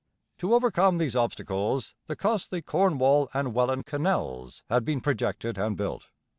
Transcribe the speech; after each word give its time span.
To 0.39 0.55
overcome 0.55 0.97
these 0.97 1.15
obstacles 1.15 1.93
the 2.07 2.15
costly 2.15 2.63
Cornwall 2.63 3.29
and 3.35 3.53
Welland 3.53 3.85
canals 3.85 4.63
had 4.67 4.83
been 4.83 4.99
projected 4.99 5.59
and 5.59 5.77
built. 5.77 6.07